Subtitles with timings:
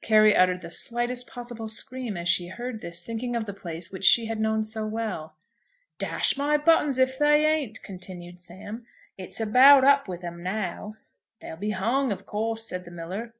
[0.00, 4.04] Carry uttered the slightest possible scream as she heard this, thinking of the place which
[4.04, 5.34] she had known so well.
[5.98, 8.86] "Dash my buttons if they ain't," continued Sam.
[9.18, 10.98] "It's about up with 'em now."
[11.40, 13.34] "They'll be hung of course," said the miller.